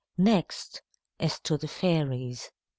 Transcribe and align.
Next, 0.17 0.81
as 1.19 1.39
to 1.41 1.57
the 1.57 1.67
fairies. 1.67 2.49